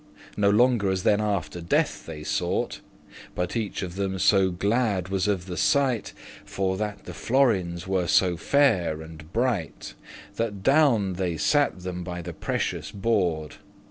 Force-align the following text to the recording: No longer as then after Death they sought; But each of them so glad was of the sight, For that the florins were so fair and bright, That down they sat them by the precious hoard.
No 0.35 0.49
longer 0.49 0.89
as 0.89 1.03
then 1.03 1.21
after 1.21 1.61
Death 1.61 2.07
they 2.07 2.23
sought; 2.23 2.79
But 3.35 3.55
each 3.55 3.83
of 3.83 3.93
them 3.97 4.17
so 4.17 4.49
glad 4.49 5.09
was 5.09 5.27
of 5.27 5.45
the 5.45 5.55
sight, 5.57 6.13
For 6.43 6.75
that 6.75 7.05
the 7.05 7.13
florins 7.13 7.85
were 7.87 8.07
so 8.07 8.35
fair 8.35 9.03
and 9.03 9.31
bright, 9.31 9.93
That 10.37 10.63
down 10.63 11.13
they 11.13 11.37
sat 11.37 11.81
them 11.81 12.03
by 12.03 12.23
the 12.23 12.33
precious 12.33 12.89
hoard. 13.03 13.57